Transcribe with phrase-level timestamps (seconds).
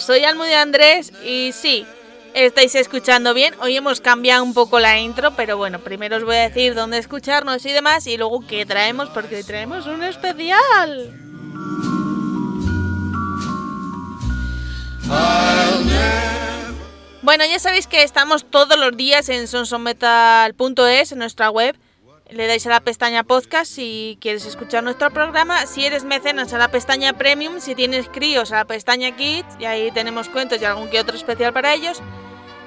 [0.00, 1.86] Soy Almude Andrés y sí,
[2.34, 3.54] estáis escuchando bien.
[3.60, 6.98] Hoy hemos cambiado un poco la intro, pero bueno, primero os voy a decir dónde
[6.98, 11.10] escucharnos y demás y luego qué traemos, porque hoy traemos un especial.
[17.22, 21.74] Bueno, ya sabéis que estamos todos los días en sonsonmetal.es, en nuestra web.
[22.30, 25.64] Le dais a la pestaña podcast si quieres escuchar nuestro programa.
[25.64, 27.58] Si eres mecenas a la pestaña premium.
[27.58, 29.46] Si tienes críos a la pestaña kids.
[29.58, 32.02] Y ahí tenemos cuentos y algún que otro especial para ellos.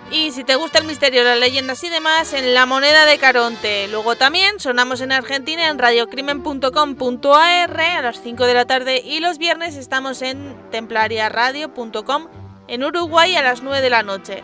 [0.10, 3.88] Y si te gusta el misterio, las leyendas y demás, en La Moneda de Caronte.
[3.88, 9.02] Luego también sonamos en Argentina en radiocrimen.com.ar a las 5 de la tarde.
[9.06, 12.28] Y los viernes estamos en templariaradio.com
[12.68, 14.44] en Uruguay a las 9 de la noche.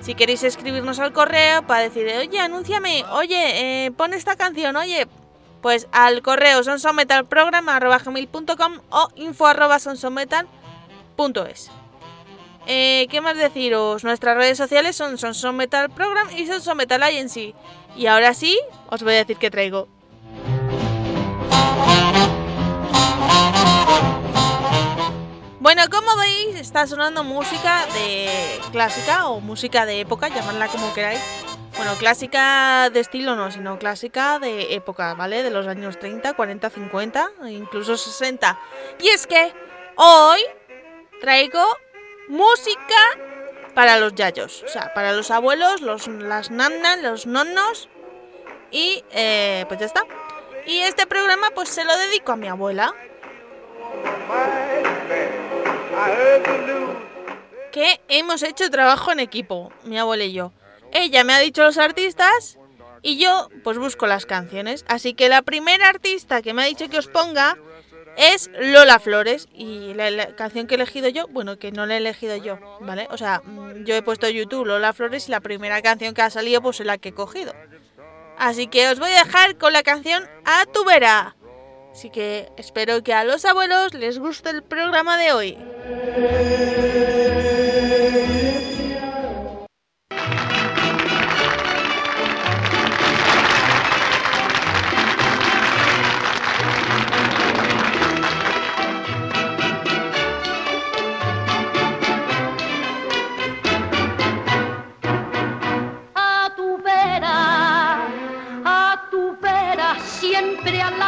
[0.00, 5.06] Si queréis escribirnos al correo para decir, oye, anúnciame, oye, eh, pon esta canción, oye,
[5.60, 11.70] pues al correo sonsonmetalprogram.com o info.sonsonmetal.es.
[12.66, 14.04] Eh, ¿Qué más deciros?
[14.04, 17.56] Nuestras redes sociales son Sonsonmetalprogram y Sonsonmetal Agency.
[17.96, 18.56] Y ahora sí,
[18.90, 19.88] os voy a decir qué traigo.
[25.68, 31.20] Bueno, como veis, está sonando música de clásica o música de época, llamadla como queráis.
[31.76, 35.42] Bueno, clásica de estilo no, sino clásica de época, ¿vale?
[35.42, 38.58] De los años 30, 40, 50, e incluso 60.
[39.00, 39.52] Y es que
[39.96, 40.40] hoy
[41.20, 41.62] traigo
[42.28, 43.02] música
[43.74, 47.90] para los yayos, o sea, para los abuelos, los, las nanas, los nonnos.
[48.70, 50.02] Y eh, pues ya está.
[50.66, 52.94] Y este programa pues se lo dedico a mi abuela
[57.72, 60.52] que hemos hecho trabajo en equipo, mi abuela y yo.
[60.92, 62.58] Ella me ha dicho los artistas
[63.02, 64.84] y yo pues busco las canciones.
[64.88, 67.56] Así que la primera artista que me ha dicho que os ponga
[68.16, 69.48] es Lola Flores.
[69.54, 73.06] Y la, canción que he elegido yo, bueno, que no la he elegido yo, ¿vale?
[73.10, 76.30] O sea, mm, yo he puesto YouTube Lola Flores y la primera canción que ha
[76.30, 77.54] salido pues es la que he cogido.
[78.36, 81.36] Así que os voy a dejar con la canción A tu vera.
[81.92, 85.58] Así que espero que a los abuelos les guste el programa de hoy.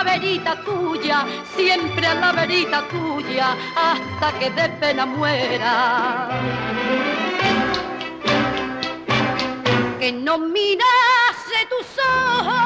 [0.04, 6.28] Verita tuya, siempre a la verita tuya, hasta que de pena muera.
[9.98, 11.86] Que no mirase tus
[12.38, 12.60] ojos,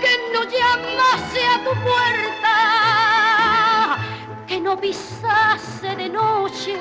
[0.00, 2.56] que no llamase a tu puerta,
[4.46, 6.78] que no pisase de noche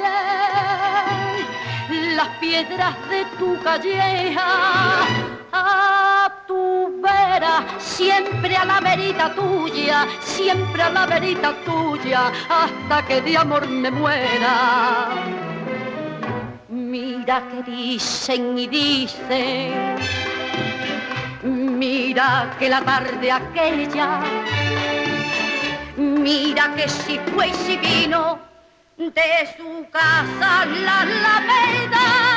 [2.16, 4.48] las piedras de tu calleja.
[7.78, 13.92] Siempre a la verita tuya, siempre a la verita tuya, hasta que de amor me
[13.92, 15.10] muera.
[16.70, 19.96] Mira que dicen y dicen,
[21.44, 24.20] mira que la tarde aquella,
[25.98, 28.40] mira que si fue y si vino,
[28.98, 32.29] de su casa la alameda.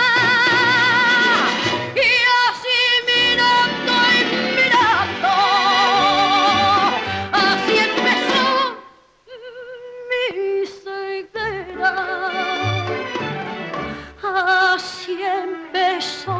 [15.12, 16.38] Así empezó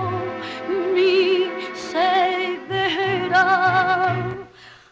[0.94, 3.44] mi ceguera.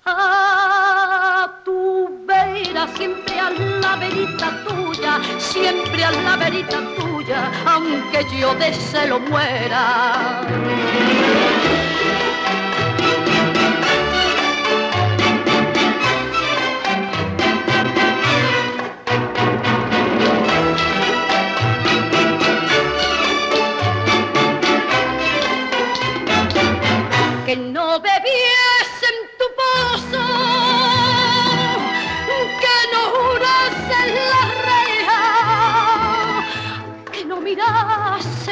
[0.04, 8.54] A tu vera, siempre a la verita tuya, siempre a la verita tuya, aunque yo
[8.56, 10.42] de celo muera.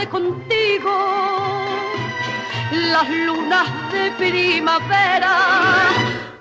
[0.08, 0.90] Contigo
[2.72, 5.36] las lunas de primavera.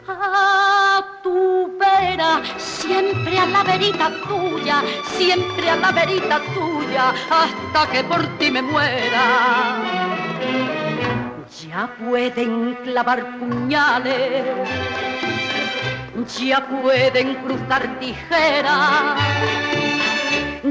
[0.07, 4.81] A tu vera, siempre a la verita tuya,
[5.17, 9.25] siempre a la verita tuya, hasta que por ti me muera.
[11.61, 14.45] Ya pueden clavar puñales,
[16.39, 19.19] ya pueden cruzar tijeras,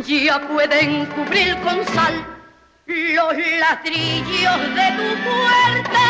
[0.06, 2.35] ya pueden cubrir con sal
[2.86, 6.06] los ladrillos de tu puerta.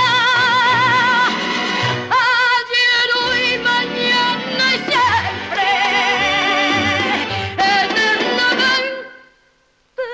[2.11, 5.69] Ayer, hoy, mañana y siempre,
[7.56, 10.05] eternamente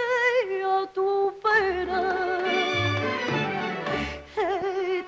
[0.65, 1.09] a tu
[1.43, 2.05] vera,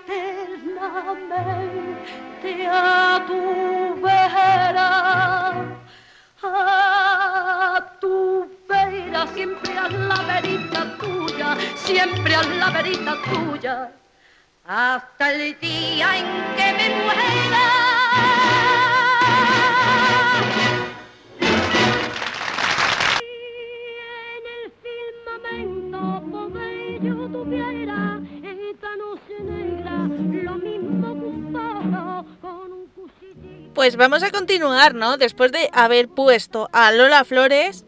[0.08, 3.40] eternamente a tu
[9.32, 13.93] siempre a la verita tuya, siempre a la verita tuya,
[14.66, 16.26] hasta el día en
[16.56, 17.64] que me muera.
[24.37, 26.00] en el firmamento
[26.31, 29.96] pobre yo tuviera esta noche negra
[30.43, 33.75] lo mismo que un pájaro con un cuchillito.
[33.75, 35.17] Pues vamos a continuar, ¿no?
[35.17, 37.84] Después de haber puesto a Lola Flores,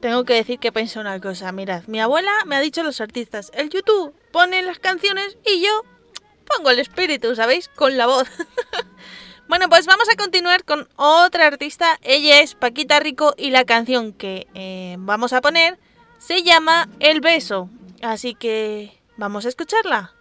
[0.00, 1.52] tengo que decir que pienso una cosa.
[1.52, 5.84] Mirad, mi abuela me ha dicho los artistas, el YouTube pone las canciones y yo
[6.46, 7.68] pongo el espíritu, ¿sabéis?
[7.68, 8.28] Con la voz.
[9.48, 11.98] bueno, pues vamos a continuar con otra artista.
[12.02, 15.78] Ella es Paquita Rico y la canción que eh, vamos a poner
[16.18, 17.68] se llama El Beso.
[18.02, 20.17] Así que vamos a escucharla.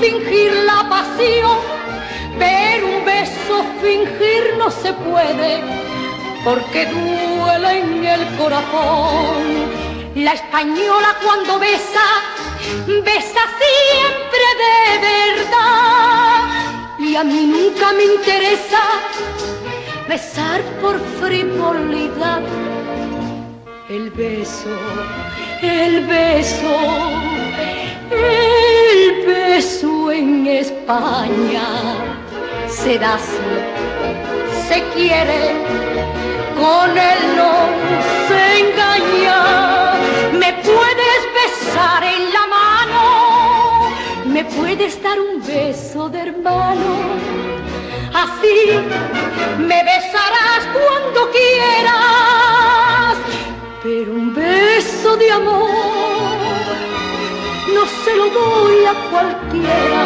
[0.00, 1.58] Fingir la pasión,
[2.38, 5.62] pero un beso fingir no se puede,
[6.44, 9.86] porque duele en el corazón.
[10.14, 12.06] La española cuando besa,
[13.04, 14.78] besa siempre de
[15.10, 16.40] verdad,
[16.98, 18.82] y a mí nunca me interesa
[20.08, 22.42] besar por frivolidad.
[23.88, 24.76] El beso,
[25.62, 26.76] el beso,
[28.10, 28.75] el
[29.26, 31.66] beso en España
[32.68, 33.18] se da
[34.68, 35.40] se quiere,
[36.60, 37.52] con él no
[38.26, 39.38] se engaña.
[40.32, 43.02] Me puedes besar en la mano,
[44.26, 46.90] me puedes dar un beso de hermano.
[48.24, 48.58] Así
[49.58, 53.16] me besarás cuando quieras,
[53.82, 55.85] pero un beso de amor
[58.30, 60.02] doy a cualquiera.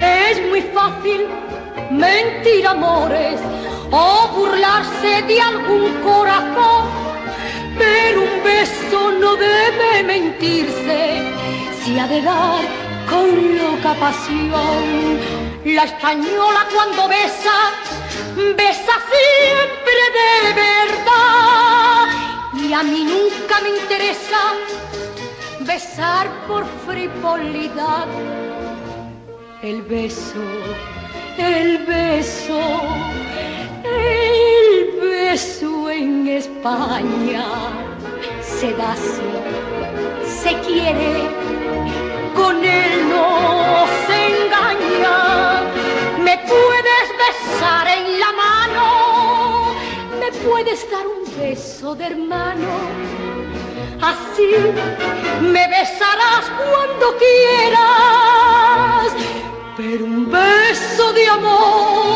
[0.00, 1.26] Es muy fácil
[1.90, 3.40] mentir amores
[3.90, 6.88] o burlarse de algún corazón,
[7.78, 11.22] pero un beso no debe mentirse,
[11.82, 12.64] si ha de dar
[13.08, 15.43] con loca pasión.
[15.64, 17.72] La española cuando besa,
[18.54, 22.06] besa siempre de verdad,
[22.52, 24.40] y a mí nunca me interesa
[25.60, 28.06] besar por frivolidad.
[29.62, 30.44] El beso,
[31.38, 32.60] el beso,
[33.84, 37.46] el beso en España
[38.42, 39.32] se da así,
[40.42, 41.26] se quiere,
[42.36, 45.53] con él no se engaña.
[46.34, 49.72] Me puedes besar en la mano,
[50.18, 52.72] me puedes dar un beso de hermano.
[54.02, 54.48] Así
[55.40, 59.12] me besarás cuando quieras,
[59.76, 62.13] pero un beso de amor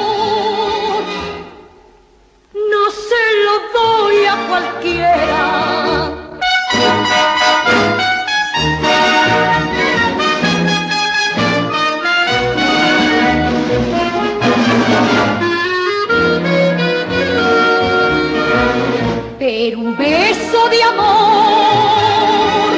[19.68, 22.70] Pero un beso de amor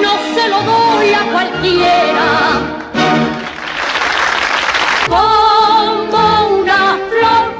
[0.00, 2.28] no se lo doy a cualquiera.
[5.08, 7.52] Como una flor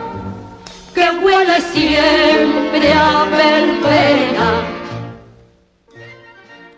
[0.94, 4.62] que huele siempre a verbena.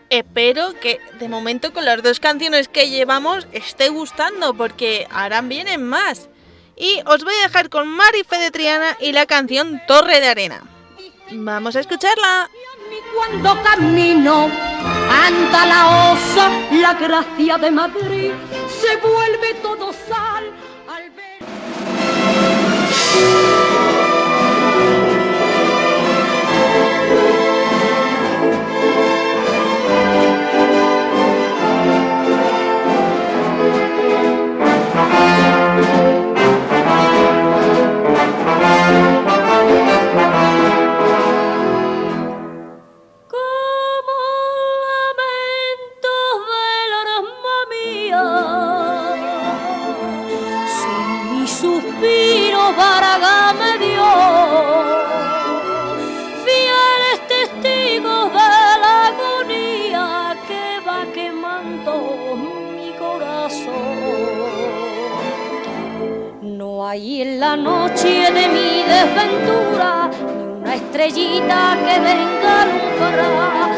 [0.08, 5.84] Espero que de momento con las dos canciones que llevamos esté gustando porque ahora vienen
[5.84, 6.30] más.
[6.74, 10.77] Y os voy a dejar con Mari Fede Triana y la canción Torre de Arena.
[11.30, 12.50] Vamos a escucharla.
[13.14, 14.48] Cuando camino
[15.10, 18.32] anda la osa, la gracia de Madrid,
[18.80, 20.50] se vuelve todo sal
[67.38, 73.70] la noche de mi desventura ni una estrellita que venga a alumbrar.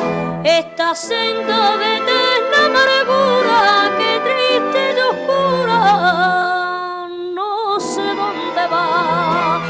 [0.45, 3.59] Esta senda de eterna amargura
[3.99, 5.81] que triste y oscura
[7.35, 9.61] no sé dónde va.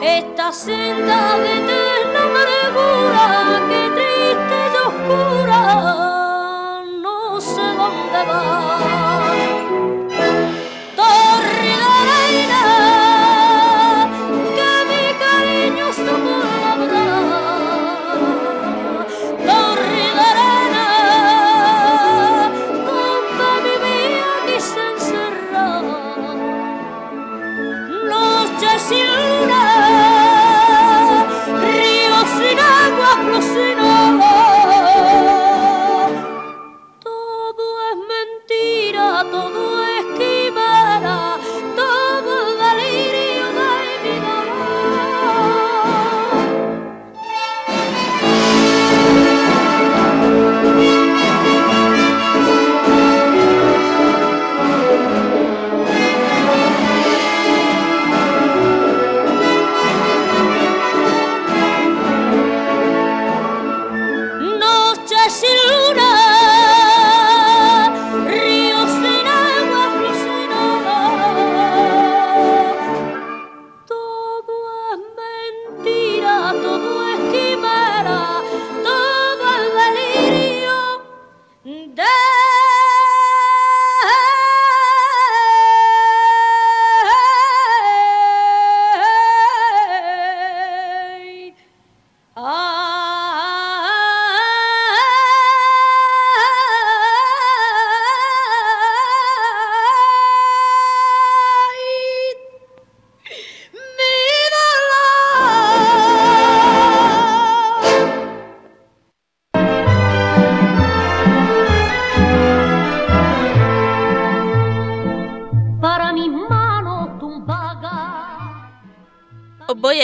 [0.00, 3.26] Esta senda de eterna amargura
[3.68, 5.60] que triste y oscura
[7.04, 9.07] no sé dónde va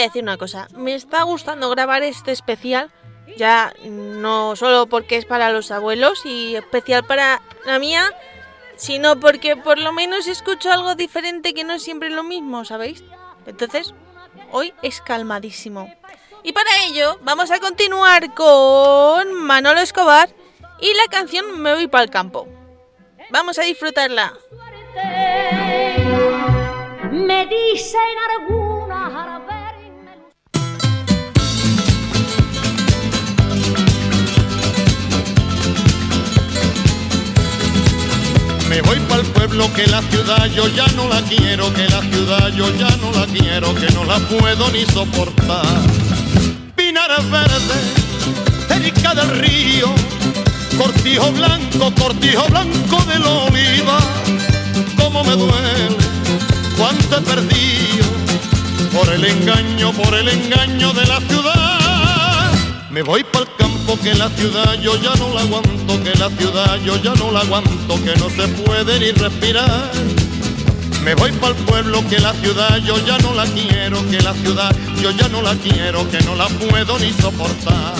[0.05, 0.67] decir una cosa.
[0.75, 2.91] Me está gustando grabar este especial.
[3.37, 8.09] Ya no solo porque es para los abuelos y especial para la mía,
[8.75, 13.03] sino porque por lo menos escucho algo diferente que no es siempre lo mismo, ¿sabéis?
[13.45, 13.93] Entonces,
[14.51, 15.93] hoy es calmadísimo.
[16.43, 20.29] Y para ello, vamos a continuar con Manolo Escobar
[20.79, 22.47] y la canción Me voy para el campo.
[23.31, 24.33] Vamos a disfrutarla.
[27.11, 27.47] Me
[38.75, 42.01] Me voy para el pueblo que la ciudad yo ya no la quiero, que la
[42.01, 45.79] ciudad yo ya no la quiero, que no la puedo ni soportar.
[46.75, 47.93] Pinares verdes,
[48.67, 49.95] cerca del río,
[50.77, 53.97] cortijo blanco, cortijo blanco de la oliva,
[54.97, 55.95] cómo me duele,
[56.77, 58.05] cuánto he perdido,
[58.91, 61.84] por el engaño, por el engaño de la ciudad.
[62.95, 66.29] Me voy para el campo que la ciudad yo ya no la aguanto que la
[66.29, 69.91] ciudad yo ya no la aguanto, que no se puede ni respirar.
[71.03, 74.33] Me voy para el pueblo que la ciudad yo ya no la quiero, que la
[74.35, 77.95] ciudad yo ya no la quiero, que no la puedo ni soportar.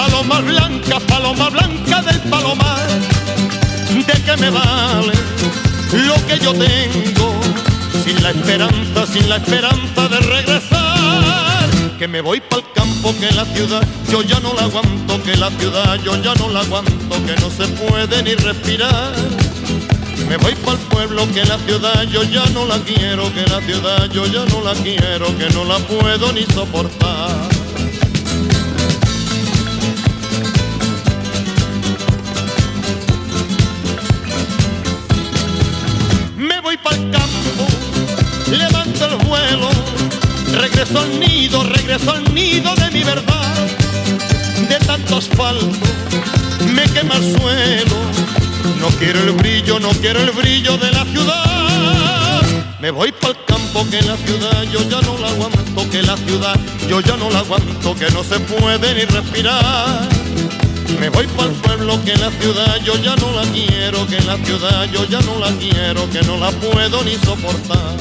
[0.00, 2.88] Palomas blancas, paloma blanca del palomar
[4.08, 5.12] ¿De qué me vale
[5.92, 7.28] lo que yo tengo
[8.04, 11.68] sin la esperanza, sin la esperanza de regresar?
[11.98, 15.50] que me voy pa'l campo, que la ciudad yo ya no la aguanto, que la
[15.50, 19.12] ciudad yo ya no la aguanto, que no se puede ni respirar.
[20.26, 24.08] Me voy pa'l pueblo, que la ciudad yo ya no la quiero, que la ciudad
[24.10, 27.59] yo ya no la quiero, que no la puedo ni soportar.
[39.26, 39.68] Vuelo,
[40.52, 43.54] regreso al nido, regreso al nido de mi verdad.
[44.68, 45.90] De tanto asfalto
[46.74, 47.96] me quema el suelo.
[48.80, 52.42] No quiero el brillo, no quiero el brillo de la ciudad.
[52.80, 56.58] Me voy pa'l campo que la ciudad yo ya no la aguanto, que la ciudad
[56.88, 60.08] yo ya no la aguanto, que no se puede ni respirar.
[60.98, 64.88] Me voy pa'l pueblo que la ciudad yo ya no la quiero, que la ciudad
[64.92, 67.96] yo ya no la quiero, que no la puedo ni soportar.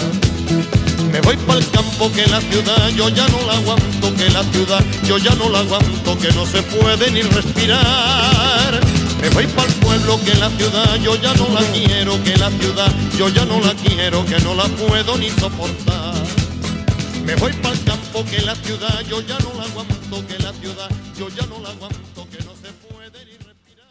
[1.12, 4.84] Me voy pa'l campo que la ciudad yo ya no la aguanto, que la ciudad
[5.06, 8.80] yo ya no la aguanto, que no se puede ni respirar.
[9.20, 12.94] Me voy pa'l pueblo que la ciudad yo ya no la quiero, que la ciudad
[13.18, 16.13] yo ya no la quiero, que no la puedo ni soportar.
[17.25, 20.89] Me voy pa'l campo que la ciudad yo ya no la aguanto, que la ciudad
[21.18, 23.88] yo ya no la aguanto, que no se puede ni respirar.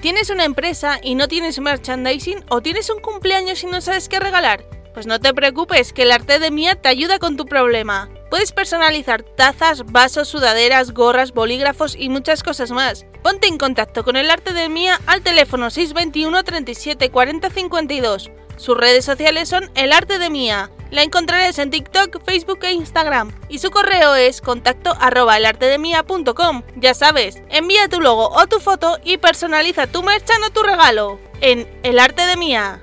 [0.00, 4.20] ¿Tienes una empresa y no tienes merchandising o tienes un cumpleaños y no sabes qué
[4.20, 4.77] regalar?
[4.98, 8.08] Pues no te preocupes, que el arte de Mía te ayuda con tu problema.
[8.30, 13.06] Puedes personalizar tazas, vasos, sudaderas, gorras, bolígrafos y muchas cosas más.
[13.22, 18.30] Ponte en contacto con el arte de Mía al teléfono 621 37 40 52.
[18.56, 20.68] Sus redes sociales son El Arte de Mía.
[20.90, 23.30] La encontrarás en TikTok, Facebook e Instagram.
[23.48, 26.64] Y su correo es contacto arroba elartedemia.com.
[26.74, 31.20] Ya sabes, envía tu logo o tu foto y personaliza tu merchan o tu regalo.
[31.40, 32.82] En El Arte de Mía.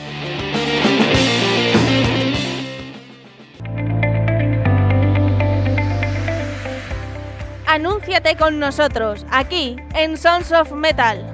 [7.71, 11.25] Anúnciate con nosotros, aquí, en Sons of Metal.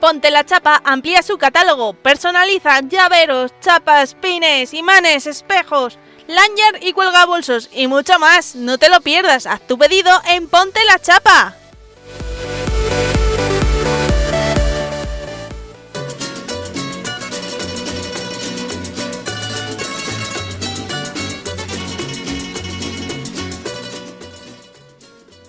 [0.00, 7.26] Ponte la Chapa amplía su catálogo, personaliza llaveros, chapas, pines, imanes, espejos, lanyard y cuelga
[7.26, 8.54] bolsos y mucho más.
[8.54, 11.56] No te lo pierdas, haz tu pedido en Ponte la Chapa.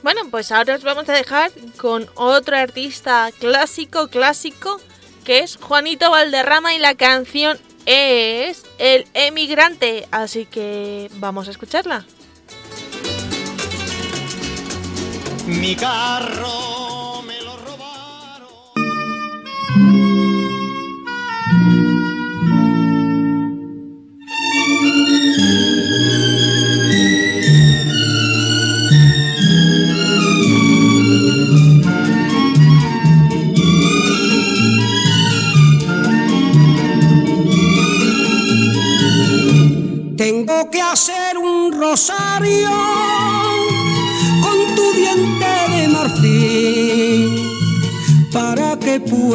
[0.03, 4.81] Bueno, pues ahora os vamos a dejar con otro artista clásico, clásico,
[5.23, 10.05] que es Juanito Valderrama y la canción es El Emigrante.
[10.11, 12.05] Así que vamos a escucharla.
[15.47, 18.49] Mi carro me lo robaron.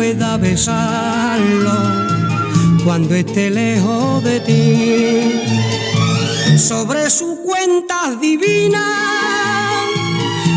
[0.09, 1.77] Pueda besarlo
[2.83, 5.33] cuando esté lejos de ti.
[6.57, 8.83] Sobre sus cuentas divinas,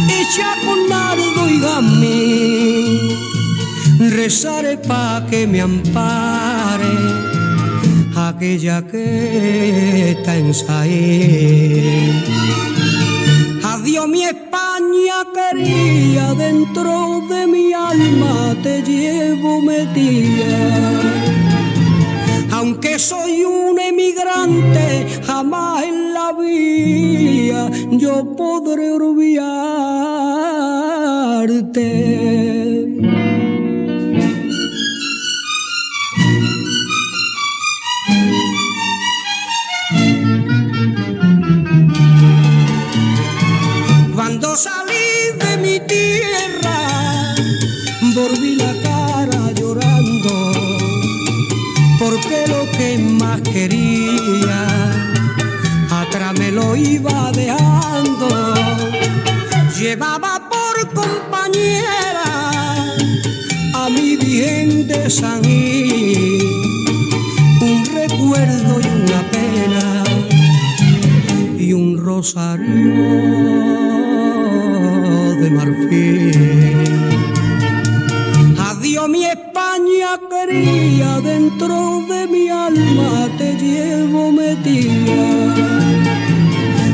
[0.10, 3.10] hecha con nardo y gamín,
[4.12, 6.94] rezaré pa' que me ampare
[8.16, 10.36] aquella que está
[10.86, 12.24] en.
[13.64, 17.22] Adiós mi España quería, dentro
[17.90, 20.58] alma te llevo metida.
[22.52, 29.62] Aunque soy un emigrante, jamás en la vida yo podré olvidarte.
[64.92, 65.42] Vigente San
[67.62, 70.04] un recuerdo y una pena
[71.58, 72.66] y un rosario
[75.40, 76.32] de marfil.
[78.60, 85.52] Adiós mi España quería, dentro de mi alma te llevo metida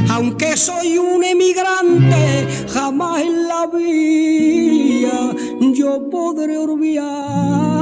[0.10, 5.36] aunque soy un emigrante, jamás en la vida
[5.74, 7.77] yo podré olvidarte.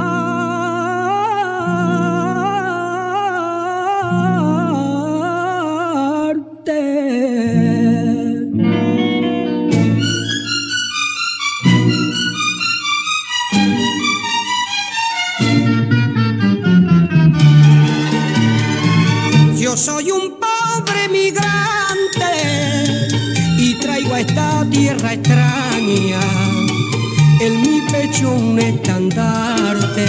[28.26, 30.06] Un estandarte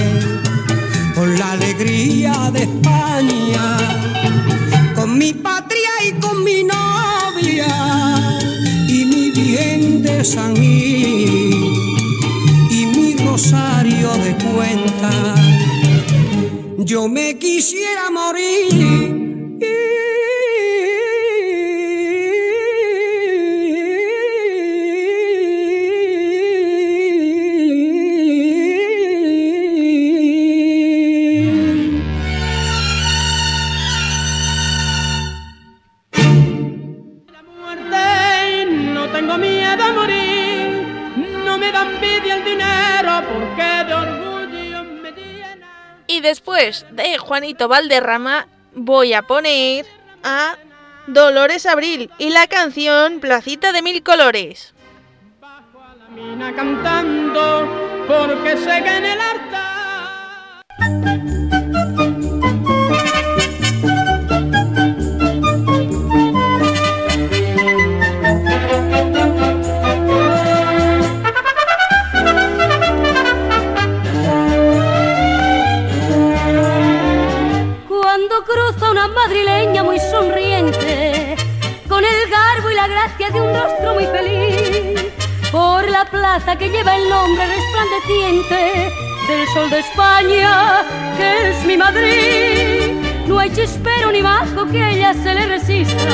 [1.15, 3.77] con la alegría de España,
[4.95, 7.67] con mi patria y con mi novia
[8.87, 11.15] y mi bien de San y
[12.95, 15.35] mi rosario de cuenta.
[16.79, 19.06] Yo me quisiera morir
[46.27, 49.85] después de Juanito Valderrama voy a poner
[50.23, 50.57] a
[51.07, 54.73] Dolores Abril y la canción Placita de Mil Colores.
[55.39, 58.57] Bajo a la mina cantando porque el
[78.47, 81.35] cruza una madrileña muy sonriente,
[81.89, 85.11] con el garbo y la gracia de un rostro muy feliz,
[85.51, 88.91] por la plaza que lleva el nombre resplandeciente
[89.27, 90.83] del sol de España,
[91.17, 92.93] que es mi Madrid.
[93.27, 96.07] No hay chispero ni bajo que ella se le resista,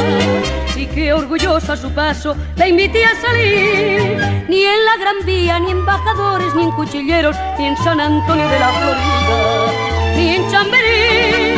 [0.76, 4.46] y que orgullosa a su paso la invite a salir.
[4.50, 8.60] Ni en la Gran Vía, ni embajadores, ni en cuchilleros, ni en San Antonio de
[8.60, 11.53] la Florida, ni en Chamberí.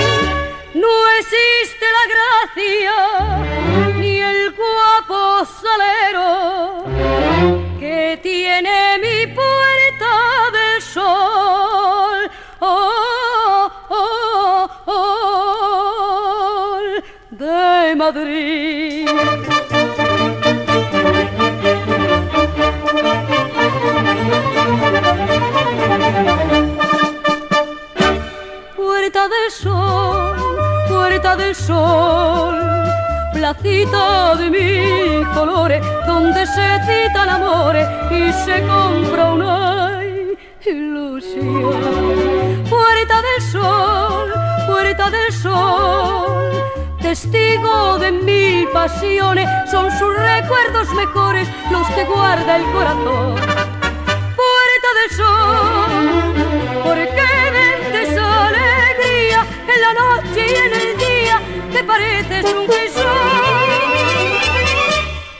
[0.75, 2.97] No existe la gracia
[3.97, 6.83] ni el guapo salero
[7.79, 12.29] que tiene mi puerta del sol.
[12.59, 16.77] Oh, oh, oh,
[17.29, 18.84] de Madrid.
[31.37, 32.55] Del sol,
[33.33, 37.75] placita de mis colores, donde se cita el amor
[38.11, 39.99] y se compra una
[40.65, 41.73] ilusión.
[42.69, 44.33] Puerta del sol,
[44.67, 46.51] puerta del sol,
[47.01, 53.35] testigo de mil pasiones, son sus recuerdos mejores los que guarda el corazón.
[54.41, 60.94] Puerta del sol, porque vendes alegría en la noche y en el
[61.95, 63.05] pareces un crisol.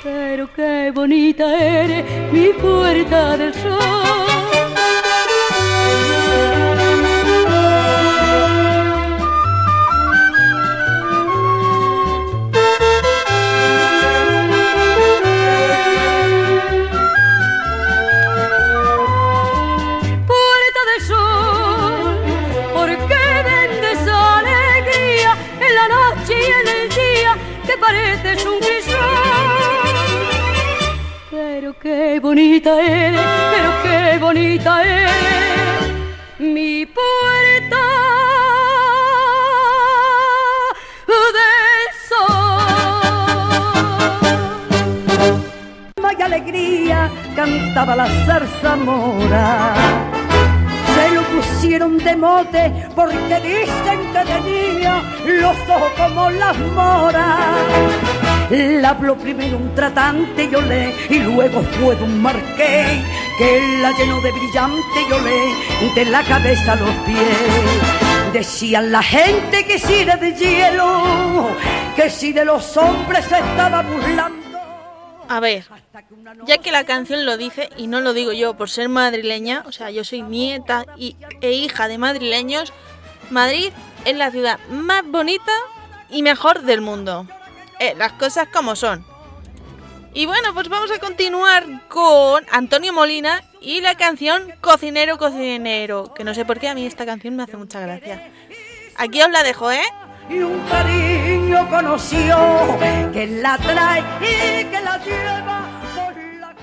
[0.04, 3.95] Pero qué bonita eres, mi puerta del sol.
[32.56, 35.12] Bonita eres, pero qué bonita eres,
[36.40, 37.82] mi puerta
[41.38, 42.22] del sol.
[46.18, 49.74] y alegría cantaba la zarzamora.
[50.96, 58.05] Se lo pusieron de mote porque dicen que tenía los ojos como las moras.
[58.50, 63.02] La habló primero un tratante, yo le, y luego fue un marqués,
[63.40, 68.34] que la llenó de brillante, yo le, de la cabeza a los pies.
[68.34, 71.50] Decían la gente que si era de hielo,
[71.96, 74.60] que si de los hombres se estaba burlando.
[75.28, 75.66] A ver,
[76.46, 79.72] ya que la canción lo dice, y no lo digo yo por ser madrileña, o
[79.72, 82.74] sea, yo soy nieta y, e hija de madrileños,
[83.32, 83.72] Madrid
[84.06, 85.52] es la ciudad más bonita
[86.12, 87.26] y mejor del mundo.
[87.80, 89.06] Eh, las cosas como son.
[90.14, 96.24] Y bueno, pues vamos a continuar con Antonio Molina y la canción Cocinero, Cocinero, que
[96.24, 98.32] no sé por qué a mí esta canción me hace mucha gracia.
[98.96, 99.84] Aquí os la dejo, ¿eh?
[100.30, 102.78] y un cariño conoció
[103.14, 106.54] que la trae y que la lleva por la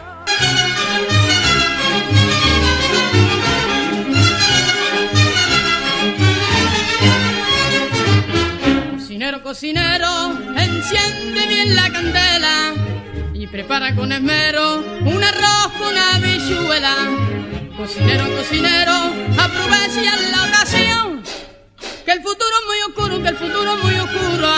[9.43, 12.75] Cocinero, enciende bien la candela
[13.35, 16.95] y prepara con esmero un arroz con habichuela.
[17.77, 18.93] Cocinero, cocinero,
[19.39, 21.23] aprovecha la ocasión
[22.05, 24.49] que el futuro es muy oscuro, que el futuro es muy oscuro.
[24.49, 24.53] Ay,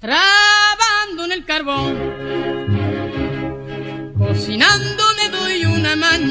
[0.00, 1.91] Trabando en el carbón,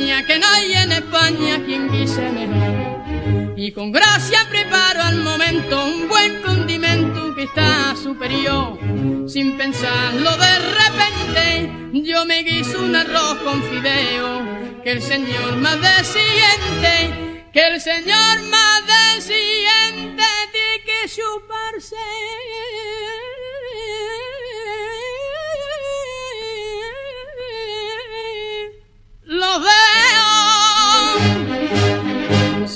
[0.01, 3.53] maña que no hay en España quien guise mejor.
[3.55, 8.79] Y con gracia preparo al momento un buen condimento que está superior.
[9.27, 14.81] Sin pensarlo de repente, yo me guiso un arroz con fideo.
[14.83, 21.95] Que el Señor más desciende, que el Señor más desciende tiene que chuparse.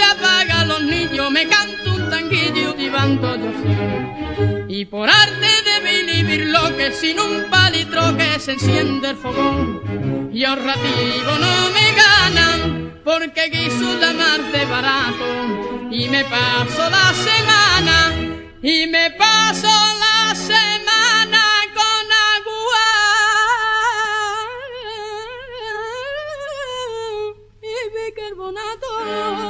[0.00, 3.50] se apaga los niños, me canto un tanguillo divando yo.
[4.66, 10.30] Y por arte de vivir lo que sin un palitro que se enciende el fogón.
[10.32, 15.26] Y ahorrativo no me ganan, porque guiso la mar de barato.
[15.90, 17.96] Y me paso la semana,
[18.62, 19.72] y me paso
[20.04, 21.42] la semana
[21.78, 22.04] con
[22.36, 22.86] agua
[27.70, 29.49] y bicarbonato.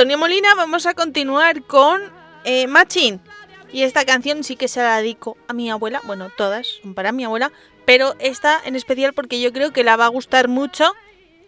[0.00, 2.00] Antonio Molina vamos a continuar con
[2.44, 3.20] eh, Machín.
[3.70, 6.00] Y esta canción sí que se la dedico a mi abuela.
[6.06, 7.52] Bueno, todas son para mi abuela.
[7.84, 10.94] Pero esta en especial porque yo creo que la va a gustar mucho.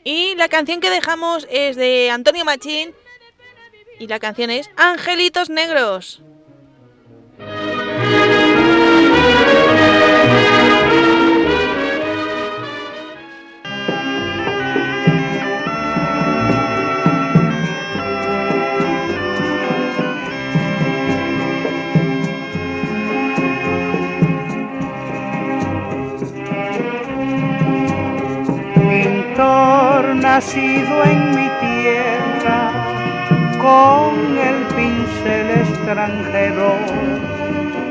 [0.04, 2.94] Y la canción que dejamos es de Antonio Machín.
[3.98, 6.20] Y la canción es Angelitos Negros.
[30.42, 32.70] Nacido en mi tierra,
[33.60, 36.74] con el pincel extranjero,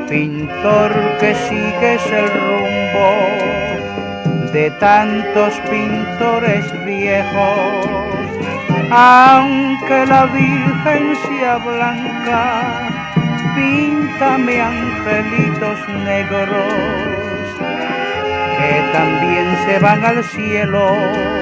[0.10, 3.10] pintor que sigues el rumbo
[4.52, 7.86] de tantos pintores viejos,
[8.92, 12.44] aunque la Virgen sea blanca,
[13.56, 16.66] píntame angelitos negros
[18.58, 21.41] que también se van al cielo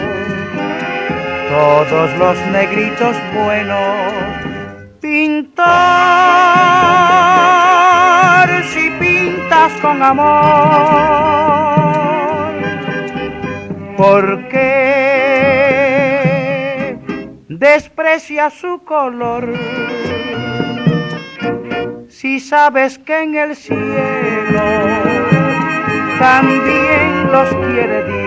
[1.50, 4.14] todos los negritos buenos.
[5.02, 5.66] Pintar
[8.66, 10.30] si pintas con amor,
[13.98, 14.60] porque
[17.48, 19.54] desprecia su color.
[22.10, 23.80] Si sabes que en el cielo
[26.20, 28.19] también los quiere Dios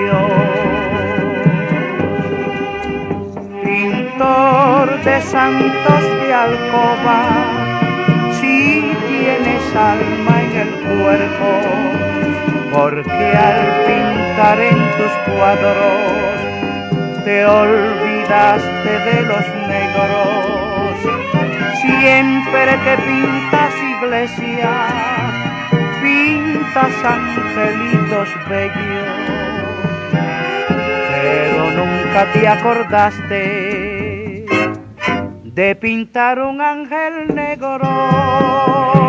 [5.04, 7.20] de santos de alcoba,
[8.40, 11.50] si tienes alma en el cuerpo,
[12.72, 20.96] porque al pintar en tus cuadros te olvidaste de los negros.
[21.80, 24.70] Siempre que pintas iglesia,
[26.00, 29.08] pintas angelitos bellos,
[31.10, 34.01] pero nunca te acordaste
[35.54, 39.01] de pintar un ángel negro.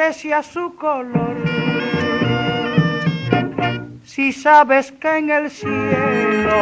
[0.00, 1.36] Desprecia su color.
[4.02, 6.60] Si sabes que en el cielo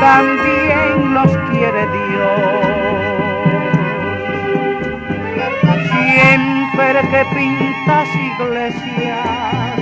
[0.00, 2.40] también los quiere Dios.
[5.92, 9.78] Siempre que pintas iglesias,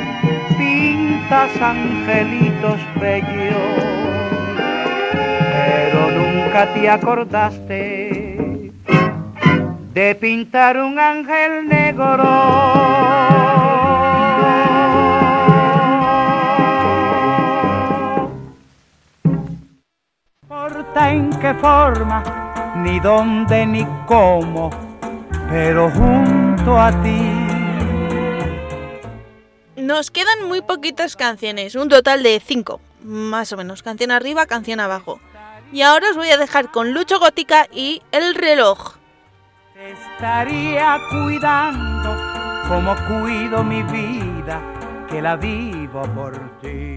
[0.59, 3.56] pintas angelitos bellos,
[5.50, 8.25] pero nunca te acordaste
[9.96, 12.22] de pintar un ángel negro.
[20.42, 22.22] Importa en qué forma,
[22.76, 24.68] ni dónde ni cómo,
[25.48, 27.32] pero junto a ti.
[29.76, 34.78] Nos quedan muy poquitas canciones, un total de cinco, más o menos, canción arriba, canción
[34.78, 35.20] abajo.
[35.72, 38.96] Y ahora os voy a dejar con Lucho Gótica y El reloj
[39.90, 42.16] estaría cuidando
[42.68, 44.61] como cuido mi vida,
[45.09, 46.96] que la vivo por ti.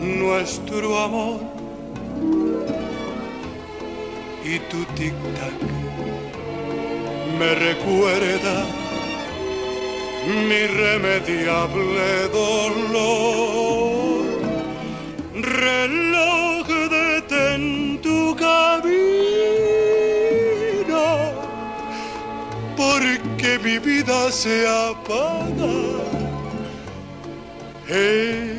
[0.00, 1.40] nuestro amor
[4.44, 5.58] y tu tic-tac
[7.38, 8.64] me recuerda
[10.26, 14.24] mi irremediable dolor.
[15.34, 18.66] Reloj detén tu camino
[22.76, 25.74] porque mi vida se apaga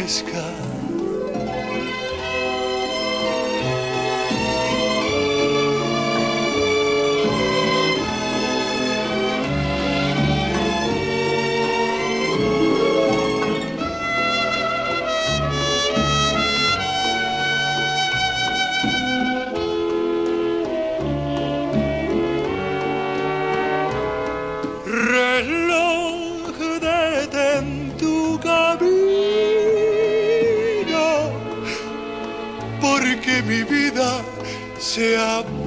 [0.00, 0.69] amanezca.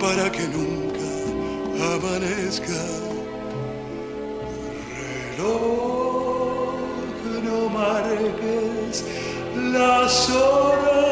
[0.00, 1.08] para que nunca
[1.94, 2.84] amanezca.
[5.36, 6.74] Reloj,
[7.44, 9.04] no marques
[9.72, 11.08] las horas.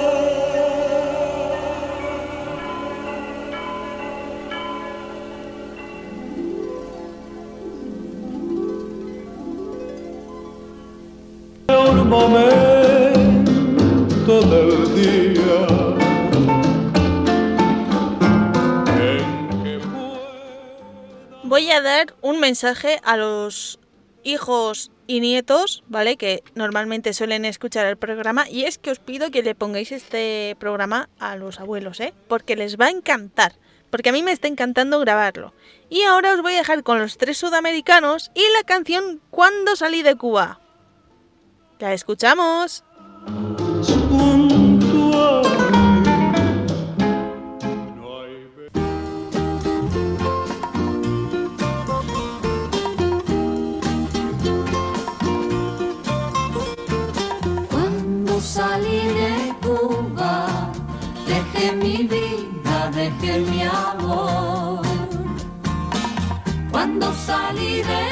[21.77, 23.79] A dar un mensaje a los
[24.25, 26.17] hijos y nietos, ¿vale?
[26.17, 28.49] Que normalmente suelen escuchar el programa.
[28.49, 32.15] Y es que os pido que le pongáis este programa a los abuelos, ¿eh?
[32.29, 33.53] Porque les va a encantar.
[33.91, 35.53] Porque a mí me está encantando grabarlo.
[35.89, 40.03] Y ahora os voy a dejar con los tres sudamericanos y la canción Cuando salí
[40.03, 40.61] de Cuba.
[41.79, 42.85] La escuchamos.
[66.87, 68.06] Cuando salí de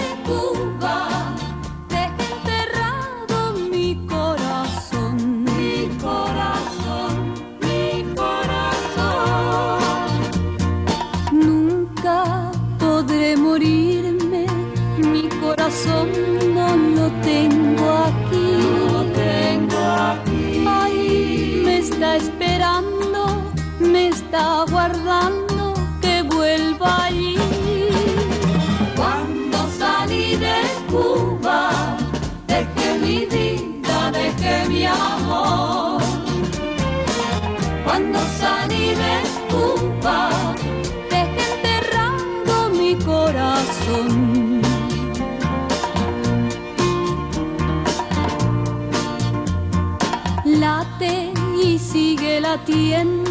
[52.75, 53.24] 天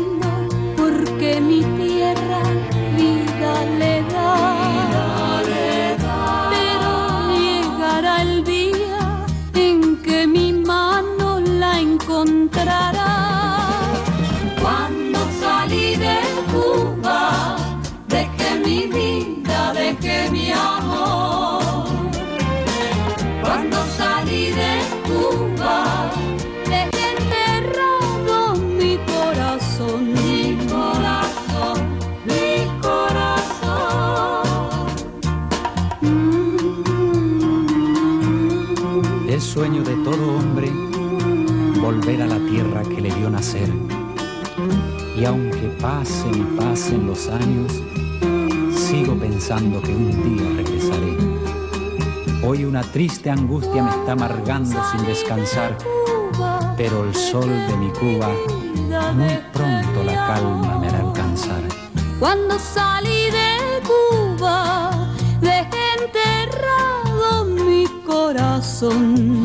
[42.54, 43.68] tierra que le vio nacer.
[45.18, 47.82] Y aunque pasen y pasen los años,
[48.76, 51.18] sigo pensando que un día regresaré.
[52.45, 55.76] Hoy una triste angustia me está amargando sin descansar,
[56.78, 58.30] pero el sol de mi Cuba
[59.16, 61.64] muy pronto la calma me hará alcanzar.
[62.20, 64.91] Cuando salí de Cuba,
[65.41, 69.43] dejé enterrado mi corazón.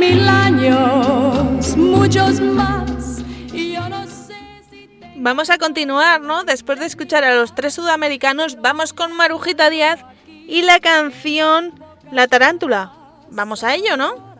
[0.00, 3.18] Mil años, muchos más,
[3.52, 4.34] y yo no sé
[4.70, 5.12] si te...
[5.16, 6.42] Vamos a continuar, ¿no?
[6.44, 11.74] Después de escuchar a los tres sudamericanos, vamos con Marujita Díaz y la canción
[12.10, 12.92] La Tarántula.
[13.30, 14.30] Vamos a ello, ¿no?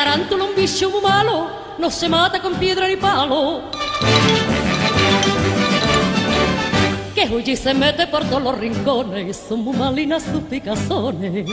[0.00, 1.48] tarántula bicho muy malo,
[1.78, 3.62] no se mata con piedra ni palo.
[7.14, 11.46] Que huye y se mete por todos los rincones, son muy malinas sus picazones.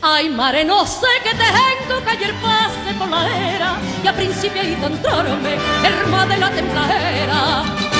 [0.00, 1.44] Ay, mare, no sé qué te
[1.86, 6.36] tengo que ayer pase por la era y a principio he ido entrarme, herma de
[6.38, 7.91] la templajera.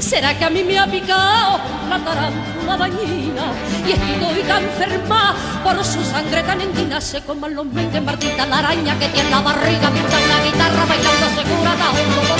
[0.00, 3.52] ¿Será que a mí me ha picado la tarántula dañina?
[3.86, 7.00] Y estoy tan enferma por su sangre tan endina.
[7.00, 11.26] Se coman los mentes Martita, la araña que tiene la barriga, pinta una guitarra bailando
[11.26, 12.34] da un lobo.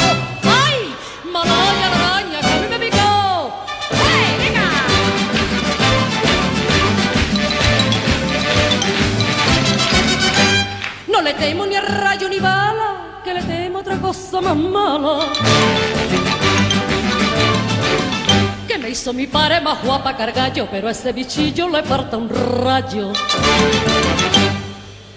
[0.65, 0.95] ¡Ay!
[1.31, 3.53] Malaya la araña que a mí me picó.
[3.91, 4.69] ¡Hey, venga!
[11.09, 15.27] No le temo ni a rayo ni bala, que le temo otra cosa más mala.
[18.71, 22.29] Que me hizo mi padre más guapa cargallo, pero a ese bichillo le parta un
[22.29, 23.13] rayo.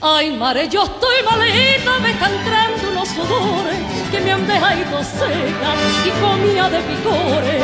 [0.01, 3.77] Ay, mare, yo estoy malita, me están entrando unos sudores
[4.09, 7.63] que me han dejado seca y comía de picores.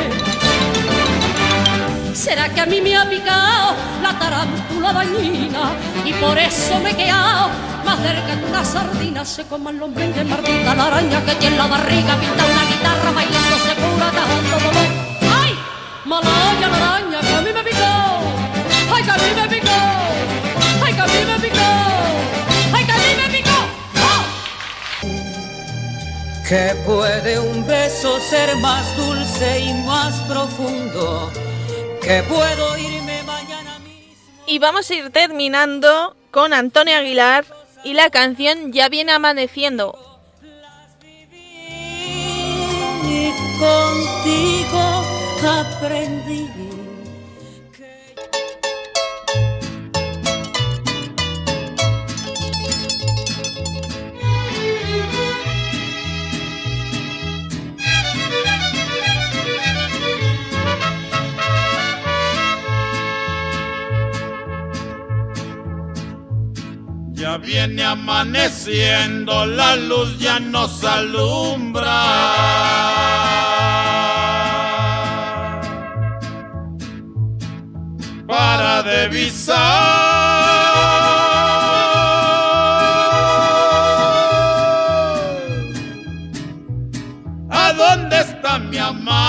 [2.14, 3.74] ¿Será que a mí me ha picado
[4.04, 5.72] la tarántula dañina?
[6.06, 9.26] Y por eso me he más cerca que una sardina.
[9.26, 13.58] Se coman los merengues, Martita, la araña que tiene la barriga, pinta una guitarra, bailando
[13.58, 14.99] segura, tajando dolor.
[16.12, 16.24] ¡Ay!
[16.24, 17.78] Malaya la araña que a mí me picó.
[18.92, 19.78] ¡Ay, que a mí me picó!
[20.84, 21.70] ¡Ay, que a mí me picó!
[22.74, 23.58] ¡Ay, que a mí me picó!
[24.02, 24.24] ¡Oh!
[26.48, 31.32] Que puede un beso ser más dulce y más profundo.
[32.02, 34.44] Que puedo irme mañana mismo.
[34.48, 37.46] Y vamos a ir terminando con Antonio Aguilar
[37.84, 40.06] y la canción Ya viene amaneciendo.
[43.60, 44.89] Contigo
[45.44, 46.48] aprendí.
[67.14, 71.90] Ya viene amaneciendo, la luz ya nos alumbra.
[78.30, 79.58] Para divisar
[87.50, 89.29] a dónde está mi amada.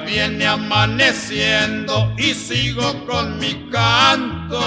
[0.00, 4.60] Viene amaneciendo y sigo con mi canto.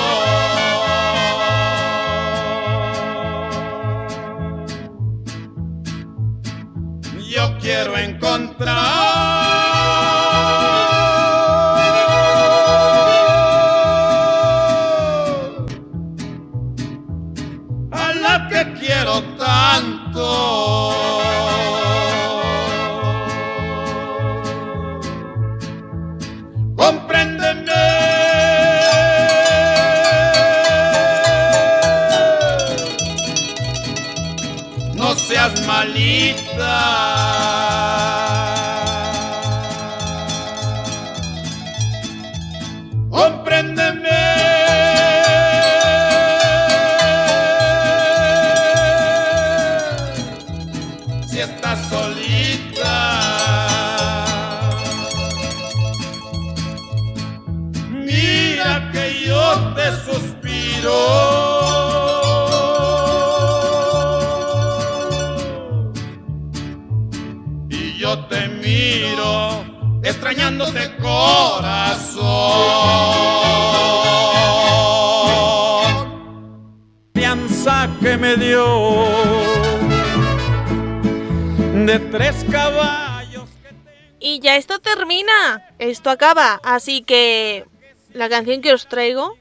[86.63, 87.65] Así que
[88.13, 89.37] la canción que os traigo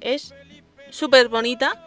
[0.00, 0.34] es
[0.90, 1.80] súper bonita.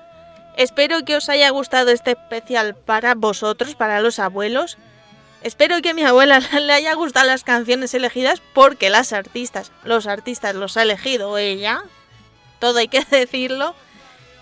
[0.56, 4.78] Espero que os haya gustado este especial para vosotros, para los abuelos.
[5.44, 10.08] Espero que a mi abuela le haya gustado las canciones elegidas porque las artistas, los
[10.08, 11.84] artistas los ha elegido ella.
[12.60, 13.76] Todo hay que decirlo.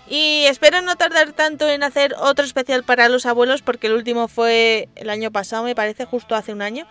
[0.08, 4.28] Y espero no tardar tanto en hacer otro especial para los abuelos porque el último
[4.28, 6.86] fue el año pasado, me parece, justo hace un año.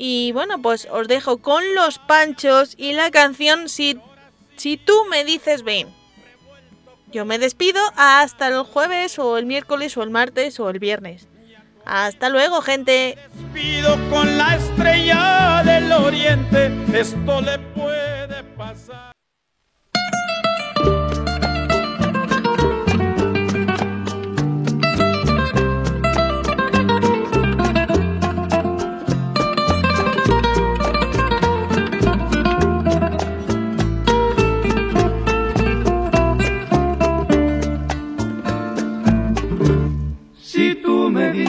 [0.00, 3.98] Y bueno, pues os dejo con los panchos y la canción Si,
[4.56, 5.88] si tú me dices ven.
[7.10, 11.26] Yo me despido hasta el jueves o el miércoles o el martes o el viernes.
[11.84, 13.16] Hasta luego, gente.
[13.52, 16.70] Pido con la estrella del oriente,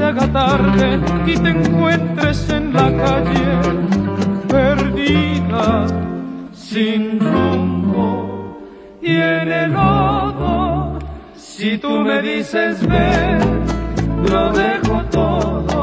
[0.00, 3.48] se haga tarde y te encuentres en la calle
[4.48, 5.86] perdida,
[6.54, 8.56] sin rumbo
[9.02, 10.98] y en el lodo.
[11.34, 13.40] Si tú me dices ven,
[14.30, 15.79] lo dejo todo.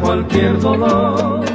[0.00, 1.45] Cualquier dolor,